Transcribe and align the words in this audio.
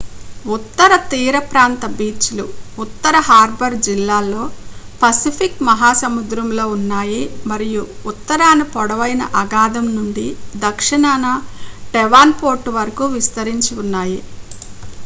ఉత్తర 0.45 0.91
తీరప్రాంత 1.09 1.83
బీచ్లు 1.97 2.45
ఉత్తర 2.77 3.15
హార్బర్ 3.27 3.75
జిల్లాలో 3.87 4.45
పసిఫిక్ 5.01 5.59
మహాసముద్రంలో 5.69 6.65
ఉన్నాయి 6.71 7.21
మరియు 7.51 7.83
ఉత్తరాన 8.11 8.63
పొడవైన 8.73 9.23
అఖాతం 9.43 9.87
నుండి 9.95 10.27
దక్షిణాన 10.65 11.27
డెవాన్పోర్ట్ 11.93 12.69
వరకు 12.77 13.05
విస్తరించి 13.15 13.73
ఉన్నాయి 13.83 14.19